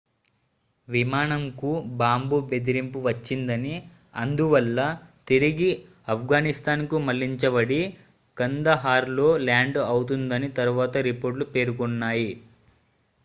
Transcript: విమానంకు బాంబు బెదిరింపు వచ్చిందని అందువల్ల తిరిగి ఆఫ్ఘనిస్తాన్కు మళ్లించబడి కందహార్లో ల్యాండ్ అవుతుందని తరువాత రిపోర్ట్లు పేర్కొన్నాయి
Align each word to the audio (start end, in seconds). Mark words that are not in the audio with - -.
విమానంకు 0.87 1.71
బాంబు 1.99 2.37
బెదిరింపు 2.47 2.99
వచ్చిందని 3.03 3.73
అందువల్ల 4.15 4.79
తిరిగి 5.27 5.69
ఆఫ్ఘనిస్తాన్కు 6.07 6.99
మళ్లించబడి 7.05 7.79
కందహార్లో 8.37 9.29
ల్యాండ్ 9.43 9.79
అవుతుందని 9.87 10.49
తరువాత 10.59 10.97
రిపోర్ట్లు 11.09 11.47
పేర్కొన్నాయి 11.53 12.31